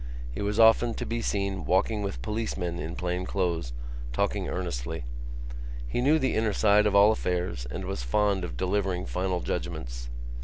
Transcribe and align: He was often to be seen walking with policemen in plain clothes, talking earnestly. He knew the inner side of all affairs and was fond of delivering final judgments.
He 0.31 0.41
was 0.41 0.59
often 0.59 0.95
to 0.95 1.05
be 1.05 1.21
seen 1.21 1.63
walking 1.63 2.01
with 2.01 2.23
policemen 2.23 2.79
in 2.79 2.95
plain 2.95 3.23
clothes, 3.23 3.71
talking 4.11 4.49
earnestly. 4.49 5.03
He 5.87 6.01
knew 6.01 6.17
the 6.17 6.33
inner 6.33 6.53
side 6.53 6.87
of 6.87 6.95
all 6.95 7.11
affairs 7.11 7.67
and 7.69 7.85
was 7.85 8.01
fond 8.01 8.43
of 8.43 8.57
delivering 8.57 9.05
final 9.05 9.41
judgments. 9.41 10.09